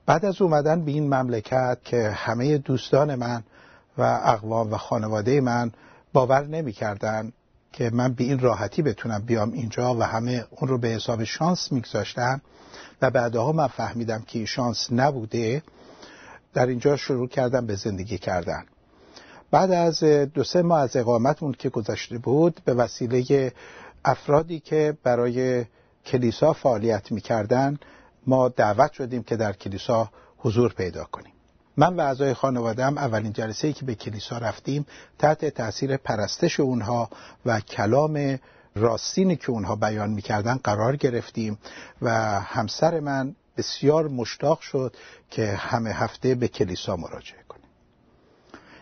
بعد 0.06 0.26
از 0.26 0.42
اومدن 0.42 0.86
به 0.86 0.92
این 0.92 1.13
مملکت 1.13 1.78
که 1.84 2.10
همه 2.10 2.58
دوستان 2.58 3.16
من 3.16 3.44
و 3.98 4.02
اقوام 4.24 4.74
و 4.74 4.78
خانواده 4.78 5.42
من 5.42 5.72
باور 6.13 6.48
نمی‌کردن 6.48 7.32
که 7.74 7.89
من 7.94 8.13
به 8.13 8.24
این 8.24 8.39
راحتی 8.39 8.82
بتونم 8.82 9.22
بیام 9.26 9.52
اینجا 9.52 9.96
و 9.96 10.04
همه 10.04 10.46
اون 10.50 10.70
رو 10.70 10.78
به 10.78 10.88
حساب 10.88 11.24
شانس 11.24 11.72
میگذاشتن 11.72 12.42
و 13.02 13.10
بعدها 13.10 13.52
من 13.52 13.68
فهمیدم 13.68 14.22
که 14.28 14.46
شانس 14.46 14.88
نبوده 14.92 15.63
در 16.54 16.68
اینجا 16.68 16.98
شروع 16.98 17.28
کردم 17.28 17.66
به 17.66 17.76
زندگی 17.76 18.18
کردن. 18.18 18.63
بعد 19.52 19.72
از 19.72 20.04
دو 20.34 20.44
سه 20.44 20.62
ماه 20.62 20.82
از 20.82 20.96
اقامتمون 20.96 21.54
که 21.54 21.70
گذشته 21.70 22.18
بود 22.18 22.62
به 22.66 22.74
وسیله 22.74 23.54
افرادی 24.06 24.60
که 24.60 24.98
برای 25.04 25.66
کلیسا 26.06 26.54
فعالیت 26.54 27.12
می‌کردن 27.12 27.80
ما 28.27 28.49
دعوت 28.49 28.93
شدیم 28.93 29.23
که 29.23 29.36
در 29.36 29.53
کلیسا 29.53 30.09
حضور 30.38 30.73
پیدا 30.73 31.03
کنیم. 31.03 31.33
من 31.77 31.95
و 31.95 32.01
اعضای 32.01 32.33
خانوادم 32.33 32.97
اولین 32.97 33.33
جلسه 33.33 33.73
که 33.73 33.86
به 33.86 33.95
کلیسا 33.95 34.38
رفتیم 34.38 34.86
تحت 35.19 35.45
تاثیر 35.45 35.97
پرستش 35.97 36.59
اونها 36.59 37.09
و 37.45 37.59
کلام 37.59 38.39
راستینی 38.75 39.36
که 39.36 39.51
اونها 39.51 39.75
بیان 39.75 40.09
می‌کردن 40.09 40.59
قرار 40.63 40.95
گرفتیم 40.95 41.57
و 42.01 42.09
همسر 42.39 42.99
من 42.99 43.36
بسیار 43.57 44.07
مشتاق 44.07 44.59
شد 44.59 44.95
که 45.29 45.47
همه 45.47 45.89
هفته 45.89 46.36
به 46.36 46.47
کلیسا 46.47 46.95
مراجعه 46.95 47.43
کنیم 47.49 47.65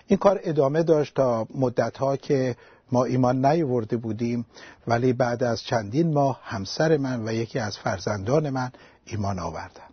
این 0.07 0.17
کار 0.17 0.39
ادامه 0.43 0.83
داشت 0.83 1.15
تا 1.15 1.47
مدتها 1.55 2.17
که 2.17 2.55
ما 2.91 3.03
ایمان 3.03 3.45
نیورده 3.45 3.97
بودیم 3.97 4.45
ولی 4.87 5.13
بعد 5.13 5.43
از 5.43 5.63
چندین 5.63 6.13
ماه 6.13 6.39
همسر 6.43 6.97
من 6.97 7.27
و 7.27 7.33
یکی 7.33 7.59
از 7.59 7.77
فرزندان 7.77 8.49
من 8.49 8.71
ایمان 9.05 9.39
آوردن 9.39 9.89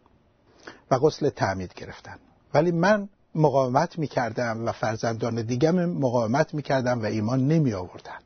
و 0.90 0.98
غسل 0.98 1.28
تعمید 1.28 1.74
گرفتن. 1.74 2.18
ولی 2.54 2.70
من 2.70 3.08
مقاومت 3.34 3.98
می‌کردم 3.98 4.66
و 4.66 4.72
فرزندان 4.72 5.42
دیگم 5.42 5.84
مقاومت 5.84 6.54
می‌کردم 6.54 7.02
و 7.02 7.04
ایمان 7.04 7.48
نمی 7.48 7.72
آوردن 7.72 8.18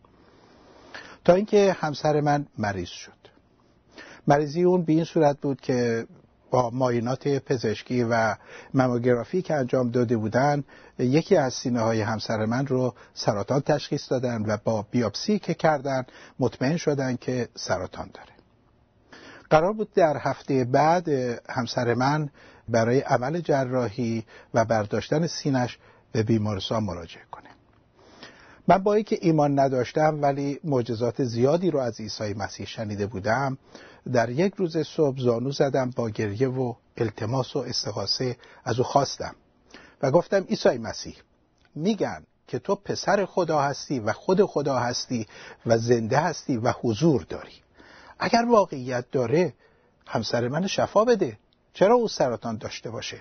تا 1.25 1.35
اینکه 1.35 1.77
همسر 1.81 2.21
من 2.21 2.47
مریض 2.59 2.89
شد. 2.89 3.23
مریضی 4.27 4.63
اون 4.63 4.83
به 4.83 4.93
این 4.93 5.05
صورت 5.05 5.41
بود 5.41 5.61
که 5.61 6.07
با 6.51 6.71
ماینات 6.71 7.29
پزشکی 7.29 8.03
و 8.03 8.35
مموگرافی 8.75 9.43
که 9.43 9.55
انجام 9.55 9.91
داده 9.91 10.17
بودن 10.17 10.65
یکی 10.99 11.37
از 11.37 11.55
سینه 11.55 11.81
های 11.81 12.01
همسر 12.01 12.45
من 12.45 12.67
رو 12.67 12.95
سرطان 13.15 13.61
تشخیص 13.61 14.13
دادن 14.13 14.43
و 14.43 14.57
با 14.65 14.87
بیاپسی 14.91 15.39
که 15.39 15.55
کردن 15.55 16.05
مطمئن 16.39 16.77
شدن 16.77 17.17
که 17.17 17.49
سرطان 17.55 18.11
داره. 18.15 18.42
قرار 19.53 19.73
بود 19.73 19.93
در 19.93 20.17
هفته 20.17 20.65
بعد 20.65 21.09
همسر 21.49 21.95
من 21.95 22.31
برای 22.69 23.01
عمل 23.01 23.41
جراحی 23.41 24.25
و 24.55 24.65
برداشتن 24.65 25.27
سینش 25.27 25.79
به 26.13 26.23
بیمارستان 26.23 26.85
مراجعه 26.85 27.23
کنه. 27.31 27.49
من 28.69 28.79
با 28.79 28.95
اینکه 28.95 29.19
ایمان 29.21 29.59
نداشتم 29.59 30.23
ولی 30.23 30.61
معجزات 30.65 31.25
زیادی 31.25 31.71
رو 31.71 31.79
از 31.79 32.01
عیسی 32.01 32.35
مسیح 32.35 32.67
شنیده 32.67 33.07
بودم 33.07 33.59
در 34.13 34.31
یک 34.31 34.55
روز 34.55 34.79
صبح 34.79 35.21
زانو 35.21 35.51
زدم 35.51 35.91
با 35.97 36.11
گریه 36.11 36.49
و 36.49 36.75
التماس 36.97 37.57
و 37.57 37.59
استغاثه 37.59 38.37
از 38.65 38.79
او 38.79 38.85
خواستم 38.85 39.35
و 40.03 40.11
گفتم 40.11 40.45
عیسی 40.45 40.79
مسیح 40.79 41.17
میگن 41.75 42.23
که 42.47 42.59
تو 42.59 42.75
پسر 42.75 43.25
خدا 43.25 43.61
هستی 43.61 44.01
و 44.01 44.13
خود 44.13 44.45
خدا 44.45 44.79
هستی 44.79 45.27
و 45.67 45.79
زنده 45.79 46.19
هستی 46.19 46.57
و 46.57 46.73
حضور 46.83 47.23
داری. 47.23 47.62
اگر 48.23 48.45
واقعیت 48.49 49.11
داره 49.11 49.55
همسر 50.07 50.49
من 50.49 50.67
شفا 50.67 51.05
بده. 51.05 51.39
چرا 51.73 51.95
او 51.95 52.09
سرطان 52.09 52.57
داشته 52.57 52.91
باشه؟ 52.91 53.21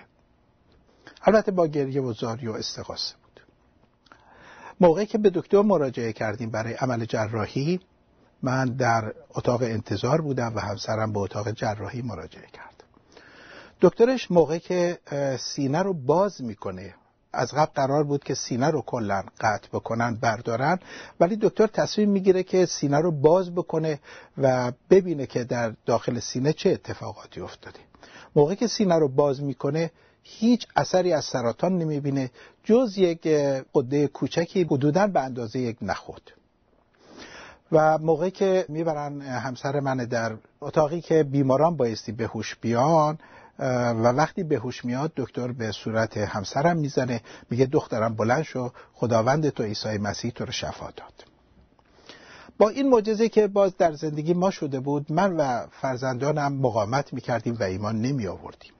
البته 1.22 1.52
با 1.52 1.66
گریه 1.66 2.02
و 2.02 2.12
زاری 2.12 2.48
و 2.48 2.52
استغاثه 2.52 3.14
بود. 3.22 3.40
موقعی 4.80 5.06
که 5.06 5.18
به 5.18 5.30
دکتر 5.30 5.62
مراجعه 5.62 6.12
کردیم 6.12 6.50
برای 6.50 6.74
عمل 6.74 7.04
جراحی 7.04 7.80
من 8.42 8.64
در 8.64 9.14
اتاق 9.34 9.62
انتظار 9.62 10.20
بودم 10.20 10.52
و 10.54 10.60
همسرم 10.60 11.12
به 11.12 11.18
اتاق 11.18 11.50
جراحی 11.50 12.02
مراجعه 12.02 12.46
کرد. 12.52 12.84
دکترش 13.80 14.30
موقعی 14.30 14.60
که 14.60 14.98
سینه 15.40 15.82
رو 15.82 15.94
باز 15.94 16.42
می‌کنه 16.42 16.94
از 17.32 17.54
قبل 17.54 17.72
قرار 17.74 18.04
بود 18.04 18.24
که 18.24 18.34
سینه 18.34 18.70
رو 18.70 18.82
کلا 18.82 19.24
قطع 19.40 19.68
بکنن 19.72 20.14
بردارن. 20.14 20.78
ولی 21.20 21.36
دکتر 21.36 21.66
تصمیم 21.66 22.10
می‌گیره 22.10 22.42
که 22.42 22.66
سینه 22.66 22.98
رو 22.98 23.10
باز 23.10 23.54
بکنه 23.54 24.00
و 24.38 24.72
ببینه 24.90 25.26
که 25.26 25.44
در 25.44 25.72
داخل 25.86 26.18
سینه 26.18 26.52
چه 26.52 26.70
اتفاقاتی 26.70 27.40
افتاده. 27.40 27.78
موقعی 28.36 28.56
که 28.56 28.66
سینه 28.66 28.98
رو 28.98 29.08
باز 29.08 29.42
می‌کنه 29.42 29.90
هیچ 30.22 30.66
اثری 30.76 31.12
از 31.12 31.24
سرطان 31.24 31.78
نمی‌بینه 31.78 32.30
جز 32.64 32.98
یک 32.98 33.28
قده 33.74 34.06
کوچکی 34.06 34.62
حدودا 34.62 35.06
به 35.06 35.20
اندازه 35.20 35.58
یک 35.58 35.76
نخود. 35.82 36.30
و 37.72 37.98
موقعی 37.98 38.30
که 38.30 38.66
می‌برن 38.68 39.20
همسر 39.20 39.80
من 39.80 39.96
در 39.96 40.32
اتاقی 40.60 41.00
که 41.00 41.22
بیماران 41.22 41.76
بایستی 41.76 42.12
به 42.12 42.26
هوش 42.26 42.56
بیان 42.60 43.18
و 43.58 44.02
وقتی 44.02 44.42
به 44.42 44.58
هوش 44.58 44.84
میاد 44.84 45.12
دکتر 45.16 45.52
به 45.52 45.72
صورت 45.72 46.16
همسرم 46.16 46.76
می‌زنه 46.76 47.20
میگه 47.50 47.66
دخترم 47.66 48.14
بلند 48.14 48.42
شو 48.42 48.72
خداوند 48.94 49.48
تو 49.48 49.62
عیسی 49.62 49.98
مسیح 49.98 50.30
تو 50.30 50.44
رو 50.44 50.52
شفا 50.52 50.86
داد. 50.86 51.24
با 52.58 52.68
این 52.68 52.88
معجزه 52.88 53.28
که 53.28 53.46
باز 53.46 53.76
در 53.76 53.92
زندگی 53.92 54.34
ما 54.34 54.50
شده 54.50 54.80
بود 54.80 55.12
من 55.12 55.36
و 55.36 55.66
فرزندانم 55.80 56.52
مقاومت 56.52 57.12
می‌کردیم 57.12 57.56
و 57.60 57.62
ایمان 57.62 58.00
نمی 58.00 58.26
آوردیم 58.26 58.72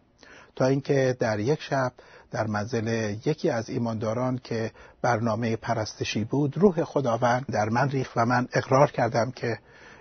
تا 0.56 0.66
اینکه 0.66 1.16
در 1.20 1.40
یک 1.40 1.62
شب 1.62 1.92
در 2.30 2.46
منزل 2.46 3.16
یکی 3.26 3.50
از 3.50 3.70
ایمانداران 3.70 4.40
که 4.44 4.72
برنامه 5.02 5.56
پرستشی 5.56 6.24
بود 6.24 6.58
روح 6.58 6.84
خداوند 6.84 7.46
در 7.46 7.68
من 7.68 7.90
ریخت 7.90 8.12
و 8.16 8.26
من 8.26 8.48
اقرار 8.52 8.90
کردم 8.90 9.30
که 9.30 9.58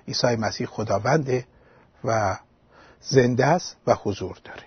عیسی 0.08 0.36
مسیح 0.36 0.68
خداونده 0.68 1.46
و 2.04 2.38
زنده 3.02 3.46
است 3.46 3.76
و 3.88 3.96
حضور 4.04 4.38
داره. 4.44 4.64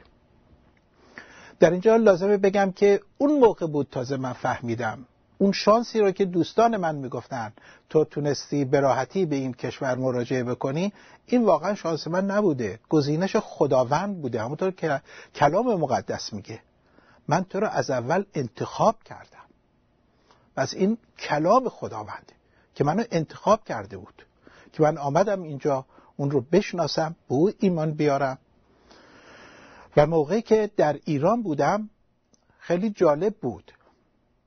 در 1.60 1.70
اینجا 1.70 1.96
لازمه 1.96 2.36
بگم 2.36 2.72
که 2.72 3.00
اون 3.18 3.38
موقع 3.38 3.66
بود 3.66 3.88
تازه 3.90 4.16
من 4.16 4.32
فهمیدم. 4.32 5.06
اون 5.38 5.52
شانسی 5.52 6.00
رو 6.00 6.10
که 6.10 6.24
دوستان 6.24 6.76
من 6.76 6.94
می‌گفتن 6.94 7.52
تو 7.88 8.04
تونستی 8.04 8.64
به 8.64 8.80
راحتی 8.80 9.26
به 9.26 9.36
این 9.36 9.54
کشور 9.54 9.94
مراجعه 9.94 10.44
بکنی 10.44 10.92
این 11.26 11.44
واقعا 11.44 11.74
شانس 11.74 12.08
من 12.08 12.26
نبوده. 12.26 12.80
گزینش 12.88 13.36
خداوند 13.36 14.22
بوده. 14.22 14.42
همونطور 14.42 14.70
که 14.70 15.02
کلام 15.34 15.74
مقدس 15.80 16.32
میگه. 16.32 16.60
من 17.28 17.44
تو 17.44 17.60
رو 17.60 17.68
از 17.68 17.90
اول 17.90 18.24
انتخاب 18.34 19.02
کردم. 19.02 19.44
پس 20.56 20.74
این 20.74 20.98
کلام 21.18 21.68
خداونده 21.68 22.34
که 22.74 22.84
منو 22.84 23.04
انتخاب 23.10 23.64
کرده 23.64 23.96
بود. 23.96 24.26
که 24.72 24.82
من 24.82 24.98
آمدم 24.98 25.42
اینجا 25.42 25.86
اون 26.16 26.30
رو 26.30 26.40
بشناسم 26.40 27.16
به 27.28 27.34
او 27.34 27.50
ایمان 27.58 27.92
بیارم. 27.92 28.38
و 29.96 30.06
موقعی 30.06 30.42
که 30.42 30.70
در 30.76 30.98
ایران 31.04 31.42
بودم 31.42 31.90
خیلی 32.58 32.90
جالب 32.90 33.34
بود. 33.34 33.72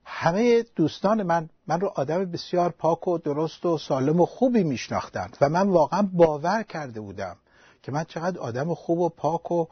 همه 0.05 0.65
دوستان 0.75 1.23
من 1.23 1.49
من 1.67 1.79
رو 1.79 1.91
آدم 1.95 2.25
بسیار 2.25 2.69
پاک 2.69 3.07
و 3.07 3.17
درست 3.17 3.65
و 3.65 3.77
سالم 3.77 4.19
و 4.19 4.25
خوبی 4.25 4.63
میشناختند 4.63 5.37
و 5.41 5.49
من 5.49 5.69
واقعا 5.69 6.09
باور 6.13 6.63
کرده 6.63 7.01
بودم 7.01 7.35
که 7.83 7.91
من 7.91 8.03
چقدر 8.03 8.39
آدم 8.39 8.73
خوب 8.73 8.99
و 8.99 9.09
پاک 9.09 9.51
و 9.51 9.65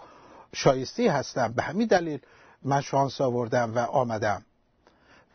شایستی 0.53 1.07
هستم. 1.07 1.53
به 1.53 1.63
همین 1.63 1.87
دلیل 1.87 2.19
من 2.63 2.81
شانس 2.81 3.21
آوردم 3.21 3.75
و 3.75 3.79
آمدم. 3.79 4.45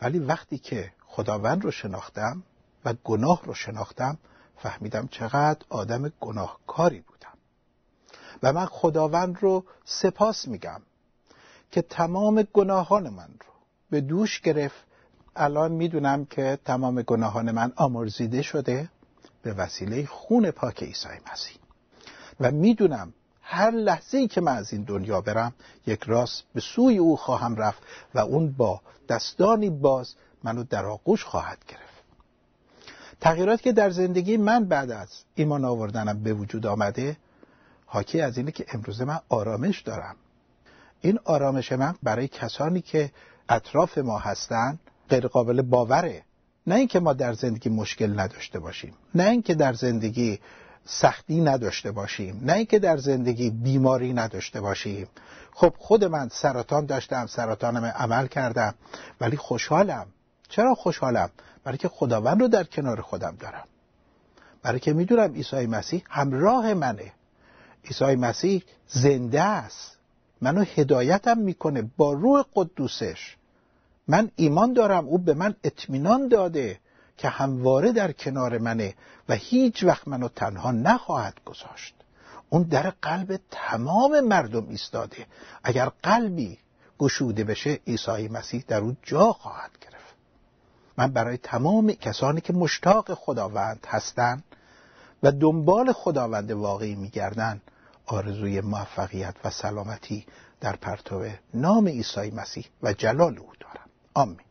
ولی 0.01 0.19
وقتی 0.19 0.57
که 0.57 0.91
خداوند 1.07 1.63
رو 1.63 1.71
شناختم 1.71 2.43
و 2.85 2.93
گناه 3.03 3.41
رو 3.45 3.53
شناختم 3.53 4.17
فهمیدم 4.63 5.07
چقدر 5.07 5.65
آدم 5.69 6.11
گناهکاری 6.19 6.99
بودم. 6.99 7.37
و 8.43 8.53
من 8.53 8.65
خداوند 8.65 9.37
رو 9.41 9.65
سپاس 9.85 10.47
میگم 10.47 10.81
که 11.71 11.81
تمام 11.81 12.43
گناهان 12.53 13.09
من 13.09 13.29
رو 13.39 13.53
به 13.89 14.01
دوش 14.01 14.41
گرفت. 14.41 14.83
الان 15.35 15.71
می‌دونم 15.71 16.25
که 16.25 16.59
تمام 16.65 17.01
گناهان 17.01 17.51
من 17.51 17.73
آمرزیده 17.75 18.41
شده 18.41 18.89
به 19.43 19.53
وسیله 19.53 20.05
خون 20.05 20.51
پاک 20.51 20.83
عیسی 20.83 21.09
مسیح. 21.31 21.57
و 22.39 22.51
می‌دونم 22.51 23.13
هر 23.41 23.71
لحظه 23.71 24.17
ای 24.17 24.27
که 24.27 24.41
من 24.41 24.55
از 24.55 24.73
این 24.73 24.83
دنیا 24.83 25.21
برم 25.21 25.53
یک 25.87 26.03
راست 26.03 26.43
به 26.53 26.61
سوی 26.61 26.97
او 26.97 27.17
خواهم 27.17 27.55
رفت 27.55 27.81
و 28.13 28.19
اون 28.19 28.51
با 28.51 28.81
دستانی 29.09 29.69
باز 29.69 30.15
منو 30.43 30.63
در 30.63 30.85
آغوش 30.85 31.23
خواهد 31.23 31.57
گرفت. 31.67 31.90
تغییرات 33.21 33.61
که 33.61 33.71
در 33.71 33.89
زندگی 33.89 34.37
من 34.37 34.65
بعد 34.65 34.91
از 34.91 35.09
ایمان 35.35 35.65
آوردنم 35.65 36.23
به 36.23 36.33
وجود 36.33 36.65
آمده 36.65 37.17
حاکی 37.85 38.21
از 38.21 38.37
اینه 38.37 38.51
که 38.51 38.65
امروز 38.73 39.01
من 39.01 39.19
آرامش 39.29 39.81
دارم. 39.81 40.15
این 41.01 41.19
آرامش 41.23 41.71
من 41.71 41.95
برای 42.03 42.27
کسانی 42.27 42.81
که 42.81 43.11
اطراف 43.49 43.97
ما 43.97 44.17
هستن 44.17 44.79
غیر 45.09 45.27
قابل 45.27 45.61
باوره. 45.61 46.23
نه 46.67 46.75
اینکه 46.75 46.99
ما 46.99 47.13
در 47.13 47.33
زندگی 47.33 47.69
مشکل 47.69 48.19
نداشته 48.19 48.59
باشیم. 48.59 48.93
نه 49.15 49.29
اینکه 49.29 49.55
در 49.55 49.73
زندگی 49.73 50.39
سختی 50.85 51.41
نداشته 51.41 51.91
باشیم. 51.91 52.41
نه 52.43 52.53
اینکه 52.53 52.79
در 52.79 52.97
زندگی 52.97 53.49
بیماری 53.49 54.13
نداشته 54.13 54.61
باشیم. 54.61 55.07
خب 55.53 55.73
خود 55.77 56.03
من 56.03 56.29
سرطان 56.31 56.85
داشتم 56.85 57.25
سرطانم 57.25 57.85
عمل 57.85 58.27
کردم 58.27 58.73
ولی 59.21 59.37
خوشحالم. 59.37 60.07
چرا 60.51 60.75
خوشحالم؟ 60.75 61.29
برای 61.63 61.77
که 61.77 61.87
خداوند 61.87 62.41
رو 62.41 62.47
در 62.47 62.63
کنار 62.63 63.01
خودم 63.01 63.35
دارم. 63.39 63.67
برای 64.63 64.79
که 64.79 64.93
می‌دونم 64.93 65.33
عیسی 65.33 65.65
مسیح 65.65 66.03
همراه 66.09 66.73
منه. 66.73 67.11
عیسی 67.85 68.15
مسیح 68.15 68.63
زنده 68.87 69.41
است. 69.41 69.97
منو 70.41 70.63
هدایتم 70.75 71.37
می‌کنه 71.37 71.91
با 71.97 72.13
روح 72.13 72.43
قدوسش. 72.55 73.35
من 74.07 74.31
ایمان 74.35 74.73
دارم 74.73 75.07
او 75.07 75.17
به 75.17 75.33
من 75.33 75.55
اطمینان 75.63 76.27
داده 76.27 76.79
که 77.17 77.29
همواره 77.29 77.91
در 77.91 78.11
کنار 78.11 78.57
منه 78.57 78.95
و 79.29 79.33
هیچ 79.33 79.83
وقت 79.83 80.07
منو 80.07 80.27
تنها 80.27 80.71
نخواهد 80.71 81.37
گذاشت. 81.45 81.95
اون 82.49 82.63
در 82.63 82.89
قلب 83.01 83.39
تمام 83.51 84.19
مردم 84.19 84.69
ایستاده. 84.69 85.25
اگر 85.63 85.91
قلبی 86.03 86.57
گشوده 86.99 87.43
بشه 87.43 87.79
عیسی 87.87 88.27
مسیح 88.27 88.63
در 88.67 88.79
اون 88.79 88.97
جا 89.03 89.33
خواهد 89.33 89.71
گرفت. 89.81 89.90
من 90.97 91.11
برای 91.11 91.37
تمام 91.37 91.91
کسانی 91.91 92.41
که 92.41 92.53
مشتاق 92.53 93.13
خداوند 93.13 93.87
هستند 93.89 94.43
و 95.23 95.31
دنبال 95.31 95.91
خداوند 95.91 96.51
واقعی 96.51 96.95
میگردن 96.95 97.61
آرزوی 98.05 98.61
موفقیت 98.61 99.35
و 99.43 99.49
سلامتی 99.49 100.25
در 100.61 100.75
پرتو 100.75 101.29
نام 101.53 101.87
عیسی 101.87 102.31
مسیح 102.31 102.65
و 102.83 102.93
جلال 102.93 103.37
او 103.37 103.49
دارم. 103.59 103.89
آمین. 104.13 104.41